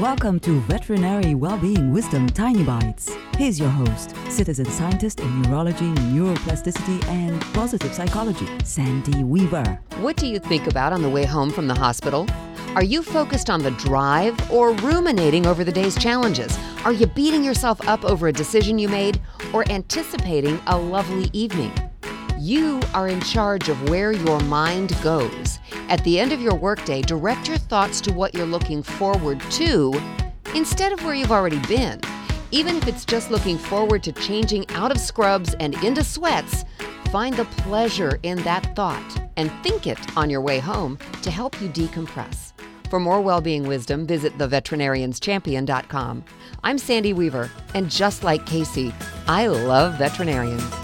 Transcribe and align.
Welcome 0.00 0.40
to 0.40 0.58
Veterinary 0.62 1.36
Wellbeing 1.36 1.92
Wisdom 1.92 2.26
Tiny 2.28 2.64
Bites. 2.64 3.14
Here's 3.36 3.60
your 3.60 3.68
host, 3.68 4.12
citizen 4.28 4.64
scientist 4.64 5.20
in 5.20 5.42
neurology, 5.42 5.84
neuroplasticity, 5.84 7.06
and 7.06 7.40
positive 7.54 7.94
psychology, 7.94 8.48
Sandy 8.64 9.22
Weaver. 9.22 9.78
What 9.98 10.16
do 10.16 10.26
you 10.26 10.40
think 10.40 10.66
about 10.66 10.92
on 10.92 11.00
the 11.00 11.08
way 11.08 11.24
home 11.24 11.52
from 11.52 11.68
the 11.68 11.76
hospital? 11.76 12.26
Are 12.74 12.82
you 12.82 13.04
focused 13.04 13.48
on 13.48 13.62
the 13.62 13.70
drive 13.70 14.50
or 14.50 14.72
ruminating 14.72 15.46
over 15.46 15.62
the 15.62 15.70
day's 15.70 15.96
challenges? 15.96 16.58
Are 16.84 16.92
you 16.92 17.06
beating 17.06 17.44
yourself 17.44 17.80
up 17.86 18.04
over 18.04 18.26
a 18.26 18.32
decision 18.32 18.80
you 18.80 18.88
made 18.88 19.20
or 19.52 19.62
anticipating 19.70 20.60
a 20.66 20.76
lovely 20.76 21.30
evening? 21.32 21.70
You 22.38 22.80
are 22.92 23.06
in 23.06 23.20
charge 23.20 23.68
of 23.68 23.88
where 23.88 24.10
your 24.10 24.40
mind 24.40 24.96
goes. 25.02 25.60
At 25.88 26.02
the 26.02 26.18
end 26.18 26.32
of 26.32 26.40
your 26.40 26.56
workday, 26.56 27.00
direct 27.00 27.46
your 27.46 27.58
thoughts 27.58 28.00
to 28.02 28.12
what 28.12 28.34
you're 28.34 28.44
looking 28.44 28.82
forward 28.82 29.40
to 29.52 29.94
instead 30.54 30.92
of 30.92 31.04
where 31.04 31.14
you've 31.14 31.30
already 31.30 31.60
been. 31.68 32.00
Even 32.50 32.76
if 32.76 32.88
it's 32.88 33.04
just 33.04 33.30
looking 33.30 33.56
forward 33.56 34.02
to 34.02 34.12
changing 34.12 34.68
out 34.70 34.90
of 34.90 34.98
scrubs 34.98 35.54
and 35.54 35.74
into 35.84 36.02
sweats, 36.02 36.64
find 37.12 37.36
the 37.36 37.44
pleasure 37.44 38.18
in 38.24 38.42
that 38.42 38.74
thought 38.74 39.30
and 39.36 39.50
think 39.62 39.86
it 39.86 40.16
on 40.16 40.28
your 40.28 40.40
way 40.40 40.58
home 40.58 40.98
to 41.22 41.30
help 41.30 41.60
you 41.62 41.68
decompress. 41.68 42.52
For 42.90 42.98
more 42.98 43.20
well-being 43.20 43.64
wisdom, 43.64 44.06
visit 44.06 44.36
theveterinarianschampion.com. 44.38 46.24
I'm 46.64 46.78
Sandy 46.78 47.12
Weaver, 47.12 47.50
and 47.74 47.90
just 47.90 48.24
like 48.24 48.44
Casey, 48.44 48.92
I 49.26 49.46
love 49.46 49.94
veterinarians. 49.98 50.83